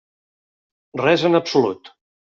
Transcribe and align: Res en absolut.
Res 1.03 1.27
en 1.31 1.41
absolut. 1.43 1.97